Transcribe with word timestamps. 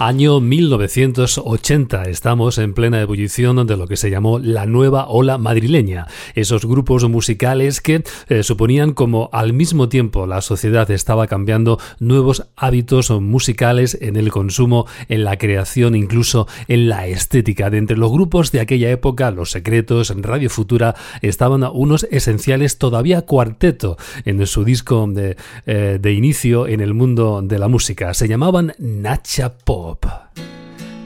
Año 0.00 0.40
1980. 0.40 2.02
Estamos 2.10 2.58
en 2.58 2.74
plena 2.74 3.00
ebullición 3.00 3.64
de 3.64 3.76
lo 3.76 3.86
que 3.86 3.96
se 3.96 4.10
llamó 4.10 4.40
la 4.40 4.66
nueva 4.66 5.06
ola 5.06 5.38
madrileña. 5.38 6.08
Esos 6.34 6.66
grupos 6.66 7.08
musicales 7.08 7.80
que 7.80 8.02
eh, 8.28 8.42
suponían 8.42 8.92
como 8.92 9.30
al 9.32 9.52
mismo 9.52 9.88
tiempo 9.88 10.26
la 10.26 10.40
sociedad 10.40 10.90
estaba 10.90 11.28
cambiando 11.28 11.78
nuevos 12.00 12.48
hábitos 12.56 13.10
musicales 13.10 13.96
en 14.00 14.16
el 14.16 14.32
consumo, 14.32 14.86
en 15.08 15.22
la 15.22 15.38
creación, 15.38 15.94
incluso 15.94 16.48
en 16.66 16.88
la 16.88 17.06
estética. 17.06 17.70
De 17.70 17.78
entre 17.78 17.96
los 17.96 18.10
grupos 18.10 18.50
de 18.50 18.58
aquella 18.58 18.90
época, 18.90 19.30
Los 19.30 19.52
Secretos, 19.52 20.12
Radio 20.16 20.50
Futura, 20.50 20.96
estaban 21.22 21.62
unos 21.72 22.02
esenciales 22.10 22.78
todavía 22.78 23.22
cuarteto 23.22 23.96
en 24.24 24.44
su 24.48 24.64
disco 24.64 25.06
de, 25.06 25.36
eh, 25.66 25.98
de 26.02 26.12
inicio 26.12 26.66
en 26.66 26.80
el 26.80 26.94
mundo 26.94 27.42
de 27.44 27.60
la 27.60 27.68
música. 27.68 28.12
Se 28.12 28.26
llamaban 28.26 28.74
Nacha 28.78 29.56
Pop. 29.56 29.83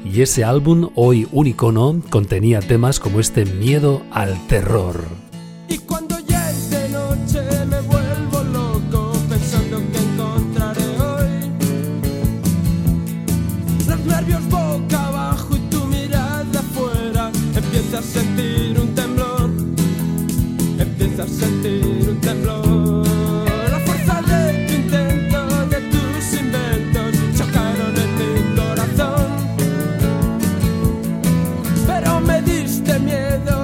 Y 0.04 0.22
ese 0.22 0.44
álbum, 0.44 0.90
hoy 0.94 1.28
un 1.32 1.46
icono, 1.46 2.00
contenía 2.10 2.60
temas 2.60 3.00
como 3.00 3.20
este 3.20 3.44
Miedo 3.44 4.02
al 4.10 4.46
Terror. 4.46 5.27
Miedo 32.98 33.57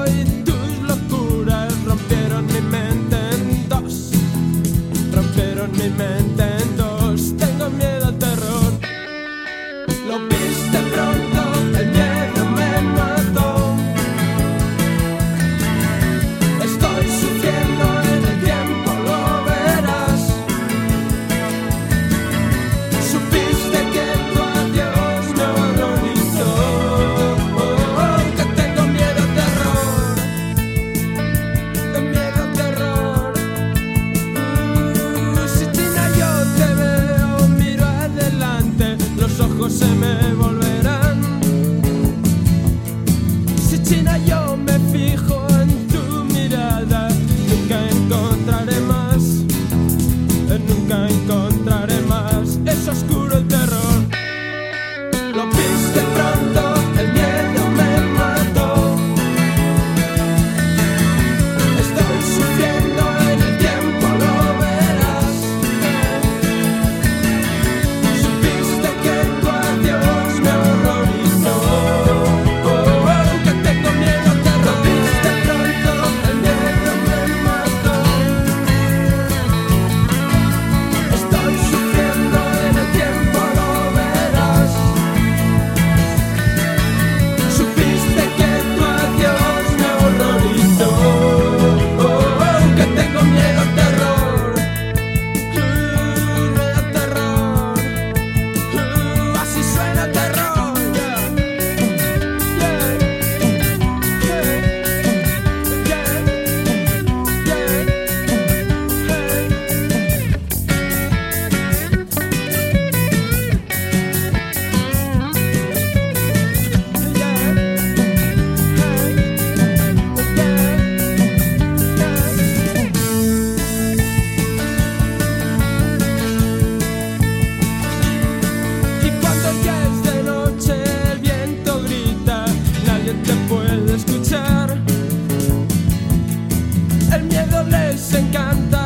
encanta. 138.19 138.84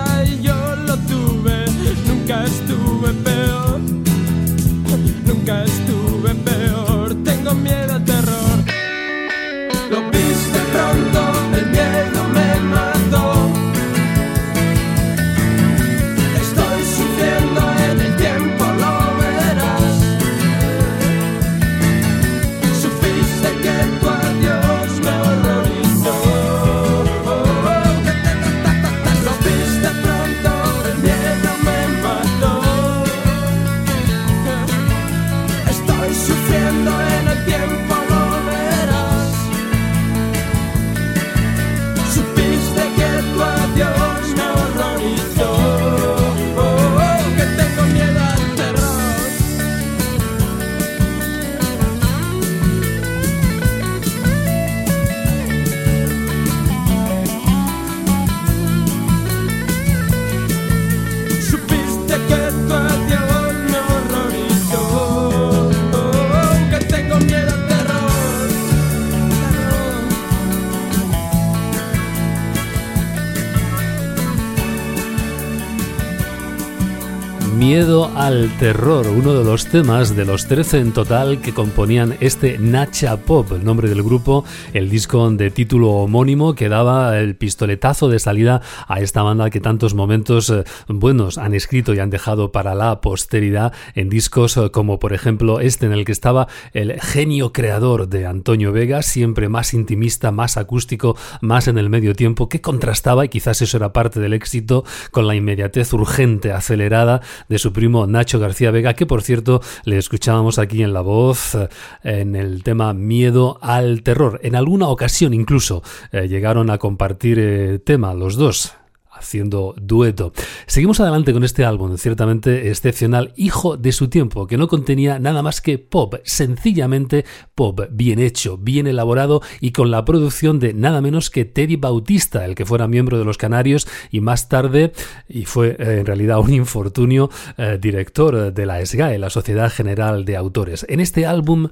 Al 77.79 78.51
terror, 78.59 79.07
uno 79.07 79.35
de 79.35 79.45
los 79.45 79.67
temas 79.67 80.17
de 80.17 80.25
los 80.25 80.49
13 80.49 80.81
en 80.81 80.93
total 80.93 81.41
que 81.41 81.55
componían 81.55 82.17
este 82.19 82.59
Nacha 82.59 83.19
Pop, 83.19 83.53
el 83.53 83.65
nombre 83.65 83.89
del 83.89 84.03
grupo, 84.03 84.45
el 84.73 84.91
disco 84.91 85.31
de 85.31 85.53
título 85.53 85.91
homónimo 85.91 86.57
que 86.57 86.69
daba 86.69 87.17
el 87.21 87.37
pistoletazo 87.37 88.09
de 88.09 88.19
salida 88.19 88.63
a 88.89 88.99
esta 88.99 89.23
banda 89.23 89.51
que 89.51 89.61
tantos 89.61 89.95
momentos 89.95 90.51
eh, 90.51 90.65
buenos 90.89 91.39
han 91.39 91.55
escrito 91.55 91.95
y 91.95 92.01
han 92.01 92.11
dejado 92.11 92.51
para 92.51 92.75
la 92.75 93.01
posteridad 93.01 93.73
en 93.95 94.09
discos 94.09 94.57
eh, 94.57 94.71
como 94.73 94.99
por 94.99 95.13
ejemplo 95.13 95.61
este 95.61 95.87
en 95.87 95.93
el 95.93 96.05
que 96.05 96.13
estaba 96.13 96.49
el 96.73 97.01
genio 97.01 97.53
creador 97.53 98.09
de 98.09 98.27
Antonio 98.27 98.73
Vega, 98.73 99.03
siempre 99.03 99.49
más 99.49 99.73
intimista, 99.73 100.33
más 100.33 100.57
acústico, 100.57 101.17
más 101.43 101.69
en 101.69 101.79
el 101.79 101.91
medio 101.91 102.17
tiempo, 102.17 102.49
que 102.49 102.61
contrastaba 102.61 103.25
y 103.25 103.29
quizás 103.29 103.63
eso 103.63 103.77
era 103.77 103.93
parte 103.93 104.19
del 104.19 104.33
éxito 104.33 104.85
con 105.13 105.29
la 105.29 105.37
inmediatez 105.37 105.93
urgente, 105.93 106.51
acelerada 106.51 107.21
de 107.49 107.59
su 107.59 107.68
primo 107.73 108.07
Nacho 108.07 108.39
García 108.39 108.71
Vega, 108.71 108.95
que 108.95 109.07
por 109.07 109.23
cierto 109.23 109.61
le 109.85 109.99
escuchábamos 109.99 110.59
aquí 110.59 110.83
en 110.83 110.93
la 110.93 111.01
voz 111.01 111.55
eh, 111.55 111.69
en 112.03 112.37
el 112.37 112.63
tema 112.63 112.95
Miedo 112.95 113.59
al 113.63 114.03
Terror. 114.03 114.41
En 114.43 114.55
alguna 114.55 114.89
ocasión 114.89 115.35
incluso 115.35 115.83
eh, 116.13 116.29
llegaron 116.29 116.71
a 116.71 116.79
compartir 116.79 117.39
eh, 117.39 117.79
tema 117.79 118.15
los 118.15 118.37
dos 118.37 118.75
haciendo 119.19 119.75
dueto. 119.81 120.33
Seguimos 120.67 121.01
adelante 121.01 121.33
con 121.33 121.45
este 121.45 121.65
álbum, 121.65 121.97
ciertamente 121.97 122.69
excepcional, 122.69 123.33
hijo 123.37 123.77
de 123.77 123.93
su 123.93 124.09
tiempo, 124.09 124.47
que 124.47 124.57
no 124.57 124.69
contenía 124.69 125.19
nada 125.19 125.43
más 125.43 125.61
que 125.61 125.79
pop, 125.79 126.15
sencillamente 126.25 127.25
pop, 127.55 127.81
bien 127.91 128.19
hecho, 128.19 128.57
bien 128.57 128.87
elaborado 128.87 129.43
y 129.61 129.73
con 129.73 129.91
la 129.91 130.05
producción 130.05 130.59
de 130.59 130.73
nada 130.73 131.01
menos 131.01 131.31
que 131.31 131.45
Teddy 131.45 131.77
Bautista, 131.77 132.45
el 132.45 132.55
que 132.55 132.67
fuera 132.67 132.89
miembro 132.89 133.19
de 133.19 133.25
los 133.25 133.39
Canarios 133.39 133.89
y 134.11 134.21
más 134.21 134.49
tarde, 134.49 134.93
y 135.29 135.45
fue 135.45 135.77
eh, 135.79 135.99
en 136.01 136.07
realidad 136.07 136.39
un 136.39 136.53
infortunio, 136.53 137.31
eh, 137.57 137.79
director 137.81 138.53
de 138.53 138.67
la 138.67 138.85
SGAE, 138.85 139.19
la 139.19 139.31
Sociedad 139.31 139.71
General 139.71 140.25
de 140.25 140.37
Autores. 140.37 140.87
En 140.89 141.01
este 141.01 141.27
álbum 141.27 141.69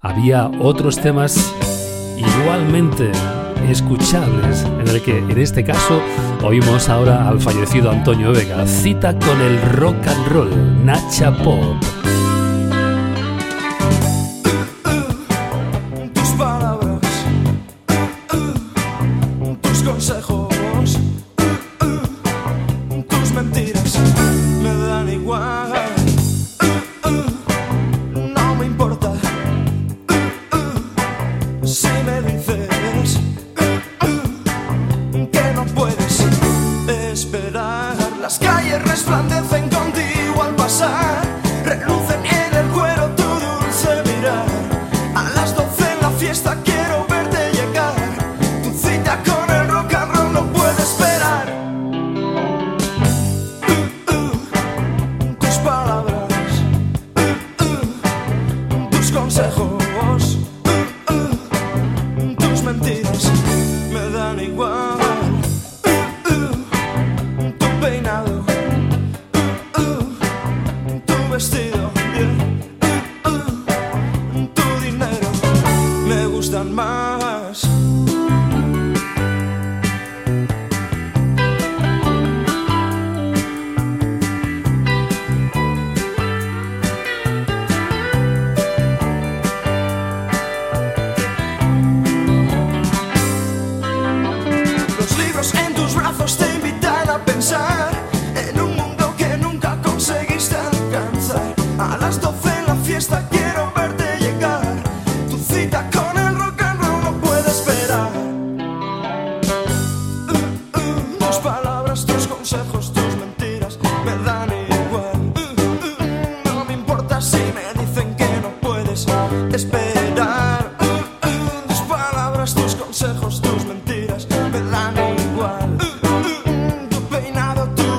había 0.00 0.48
otros 0.60 1.00
temas 1.00 1.52
igualmente 2.18 3.10
escuchables, 3.68 4.64
en 4.64 4.88
el 4.88 5.02
que 5.02 5.18
en 5.18 5.38
este 5.38 5.64
caso 5.64 6.00
oímos 6.42 6.88
ahora 6.88 7.28
al 7.28 7.40
fallecido 7.40 7.90
Antonio 7.90 8.32
Vega, 8.32 8.66
cita 8.66 9.18
con 9.18 9.40
el 9.40 9.60
rock 9.72 10.06
and 10.06 10.28
roll, 10.28 10.84
Nacha 10.84 11.36
Pop. 11.42 11.76
tus 16.14 16.28
palabras, 16.30 17.00
tus 19.60 19.82
consejos, 19.82 20.57
12 46.28 46.46
en 46.46 46.67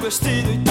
vestido 0.09 0.51
y 0.51 0.68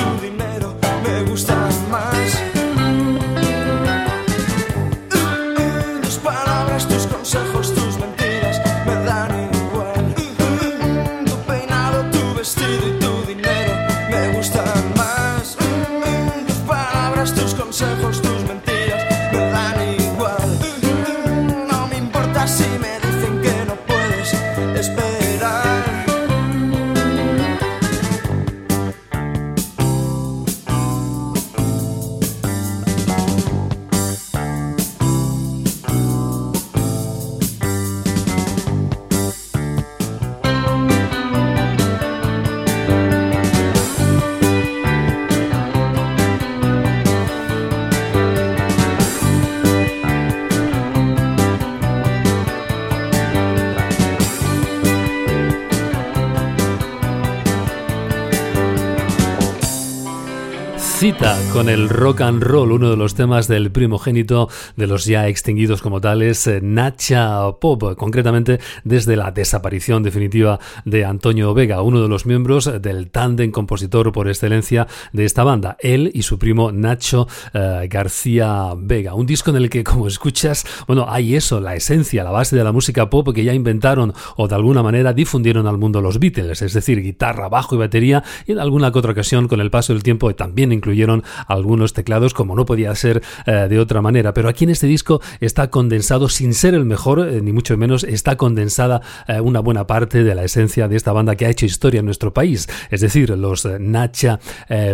Cita 60.98 61.38
con 61.52 61.68
el 61.68 61.88
rock 61.88 62.22
and 62.22 62.42
roll, 62.42 62.72
uno 62.72 62.90
de 62.90 62.96
los 62.96 63.14
temas 63.14 63.46
del 63.46 63.70
primogénito 63.70 64.48
de 64.74 64.88
los 64.88 65.04
ya 65.04 65.28
extinguidos 65.28 65.80
como 65.80 66.00
tales, 66.00 66.44
eh, 66.48 66.58
Nacha 66.60 67.52
Pop, 67.60 67.96
concretamente 67.96 68.58
desde 68.82 69.14
la 69.14 69.30
desaparición 69.30 70.02
definitiva 70.02 70.58
de 70.84 71.04
Antonio 71.04 71.54
Vega, 71.54 71.82
uno 71.82 72.02
de 72.02 72.08
los 72.08 72.26
miembros 72.26 72.82
del 72.82 73.10
tándem 73.10 73.52
compositor 73.52 74.10
por 74.10 74.26
excelencia 74.26 74.88
de 75.12 75.24
esta 75.24 75.44
banda, 75.44 75.76
él 75.78 76.10
y 76.14 76.22
su 76.22 76.36
primo 76.36 76.72
Nacho 76.72 77.28
eh, 77.54 77.86
García 77.88 78.72
Vega. 78.76 79.14
Un 79.14 79.26
disco 79.26 79.50
en 79.50 79.56
el 79.58 79.70
que, 79.70 79.84
como 79.84 80.08
escuchas, 80.08 80.66
bueno, 80.88 81.06
hay 81.08 81.36
eso, 81.36 81.60
la 81.60 81.76
esencia, 81.76 82.24
la 82.24 82.32
base 82.32 82.56
de 82.56 82.64
la 82.64 82.72
música 82.72 83.08
pop 83.08 83.32
que 83.32 83.44
ya 83.44 83.54
inventaron 83.54 84.14
o 84.36 84.48
de 84.48 84.56
alguna 84.56 84.82
manera 84.82 85.12
difundieron 85.12 85.68
al 85.68 85.78
mundo 85.78 86.00
los 86.00 86.18
Beatles, 86.18 86.60
es 86.60 86.72
decir, 86.72 87.00
guitarra, 87.02 87.48
bajo 87.48 87.76
y 87.76 87.78
batería, 87.78 88.24
y 88.48 88.52
en 88.52 88.58
alguna 88.58 88.90
que 88.90 88.98
otra 88.98 89.12
ocasión, 89.12 89.46
con 89.46 89.60
el 89.60 89.70
paso 89.70 89.92
del 89.92 90.02
tiempo, 90.02 90.34
también 90.34 90.72
incluyendo 90.72 90.87
incluyeron 90.88 91.22
algunos 91.46 91.92
teclados 91.92 92.32
como 92.32 92.56
no 92.56 92.64
podía 92.64 92.94
ser 92.94 93.22
eh, 93.46 93.66
de 93.68 93.78
otra 93.78 94.00
manera. 94.00 94.32
Pero 94.32 94.48
aquí 94.48 94.64
en 94.64 94.70
este 94.70 94.86
disco 94.86 95.20
está 95.40 95.68
condensado, 95.68 96.30
sin 96.30 96.54
ser 96.54 96.72
el 96.72 96.86
mejor, 96.86 97.20
eh, 97.28 97.42
ni 97.42 97.52
mucho 97.52 97.76
menos, 97.76 98.04
está 98.04 98.36
condensada 98.36 99.02
eh, 99.26 99.40
una 99.40 99.60
buena 99.60 99.86
parte 99.86 100.24
de 100.24 100.34
la 100.34 100.44
esencia 100.44 100.88
de 100.88 100.96
esta 100.96 101.12
banda 101.12 101.36
que 101.36 101.44
ha 101.44 101.50
hecho 101.50 101.66
historia 101.66 102.00
en 102.00 102.06
nuestro 102.06 102.32
país, 102.32 102.68
es 102.90 103.02
decir, 103.02 103.30
los 103.30 103.66
Nacha 103.66 104.40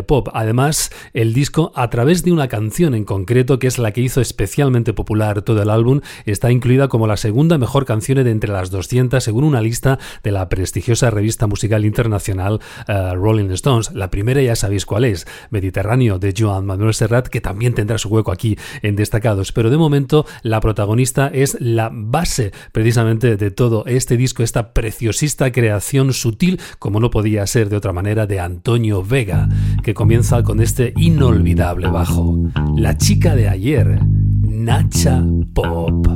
Pop. 0.07 0.29
Además, 0.33 0.91
el 1.13 1.33
disco, 1.33 1.71
a 1.77 1.89
través 1.91 2.25
de 2.25 2.33
una 2.33 2.49
canción 2.49 2.95
en 2.95 3.05
concreto, 3.05 3.59
que 3.59 3.69
es 3.69 3.79
la 3.79 3.93
que 3.93 4.01
hizo 4.01 4.21
especialmente 4.21 4.93
popular 4.93 5.43
todo 5.43 5.63
el 5.63 5.71
álbum, 5.71 6.01
está 6.27 6.51
incluida 6.51 6.89
como 6.89 7.07
la 7.07 7.17
segunda 7.17 7.57
mejor 7.59 7.85
canción 7.85 8.23
de 8.23 8.31
entre 8.31 8.53
las 8.53 8.71
200 8.71 9.23
según 9.23 9.45
una 9.45 9.61
lista 9.61 9.99
de 10.23 10.33
la 10.33 10.49
prestigiosa 10.49 11.11
revista 11.11 11.47
musical 11.47 11.85
internacional 11.85 12.61
Rolling 12.87 13.51
Stones. 13.51 13.93
La 13.93 14.11
primera 14.11 14.43
ya 14.43 14.57
sabéis 14.57 14.87
cuál 14.87 15.05
es, 15.05 15.27
Mediterráneo 15.51 15.84
de 15.85 16.35
Joan 16.37 16.65
Manuel 16.65 16.95
Serrat, 16.95 17.29
que 17.29 17.43
también 17.43 17.75
tendrá 17.75 17.99
su 17.99 18.09
hueco 18.09 18.33
aquí 18.33 18.57
en 18.81 18.97
Destacados. 18.97 19.53
Pero 19.53 19.69
de 19.69 19.77
momento 19.77 20.25
la 20.43 20.61
protagonista 20.61 21.29
es 21.29 21.59
la 21.61 21.91
base 21.93 22.53
precisamente 22.73 23.37
de 23.37 23.51
todo 23.51 23.85
este 23.87 24.17
disco, 24.17 24.43
esta 24.43 24.73
preciosista 24.73 25.53
creación 25.53 26.15
sutil, 26.15 26.59
como 26.79 27.01
no 27.01 27.11
podía 27.11 27.47
ser 27.47 27.69
de 27.69 27.77
otra 27.77 27.93
manera, 27.93 28.27
de 28.27 28.41
Antonio 28.41 29.05
Vega, 29.05 29.49
que 29.83 29.93
comienza 29.93 30.43
con 30.43 30.61
este 30.61 30.95
inolvidable 30.97 31.89
bajo. 31.89 32.39
La 32.77 32.97
chica 32.97 33.37
de 33.37 33.49
ayer, 33.49 34.01
Nacha 34.43 35.23
Pop. 35.53 36.07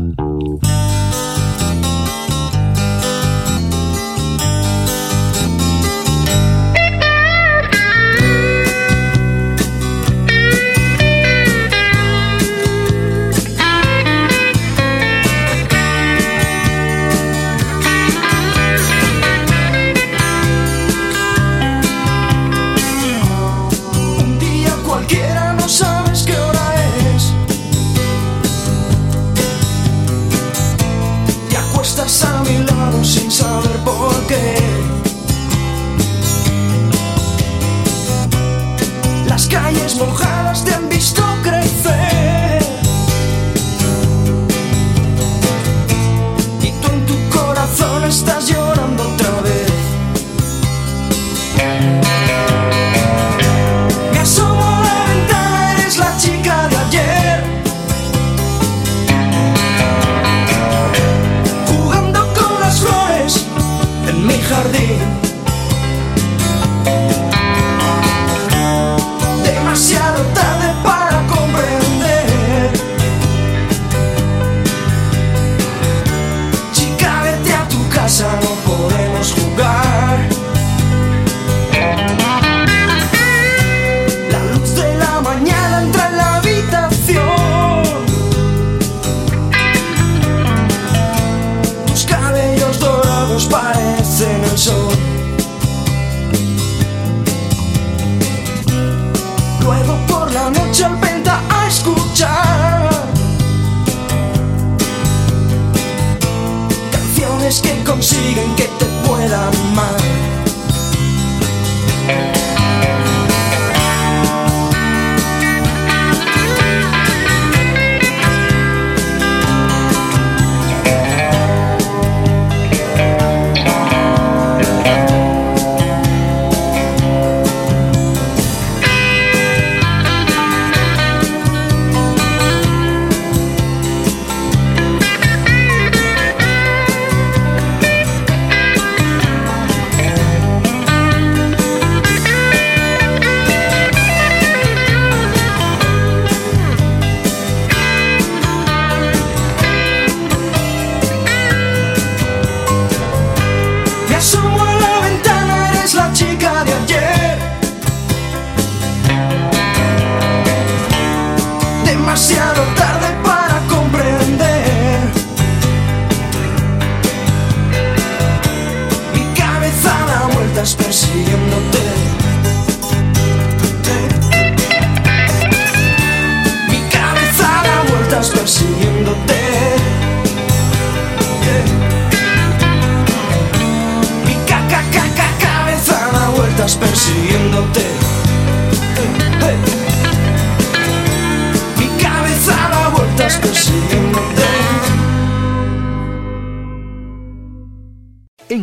hombres 107.49 107.63
que 107.63 107.85
consiguen 107.85 108.55
que 108.57 108.65
te 108.65 108.85
puedan 109.07 109.33
amar. 109.33 109.97